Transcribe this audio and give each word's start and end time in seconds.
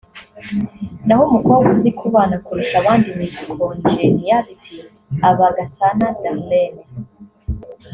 naho 1.05 1.21
umukobwa 1.29 1.67
uzi 1.75 1.89
kubana 1.99 2.35
kurusha 2.45 2.75
abandi 2.81 3.07
(Miss 3.17 3.35
Congeniality) 3.57 4.77
aba 5.29 5.47
Gasana 5.57 6.07
Darlene 6.21 6.83